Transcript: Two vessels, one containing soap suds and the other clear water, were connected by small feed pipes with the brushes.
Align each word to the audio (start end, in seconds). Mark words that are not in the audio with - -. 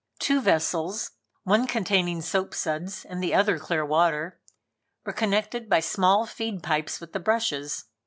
Two 0.17 0.41
vessels, 0.41 1.11
one 1.43 1.67
containing 1.67 2.23
soap 2.23 2.55
suds 2.55 3.05
and 3.05 3.21
the 3.21 3.35
other 3.35 3.59
clear 3.59 3.85
water, 3.85 4.39
were 5.05 5.13
connected 5.13 5.69
by 5.69 5.79
small 5.79 6.25
feed 6.25 6.63
pipes 6.63 6.99
with 6.99 7.13
the 7.13 7.19
brushes. 7.19 7.85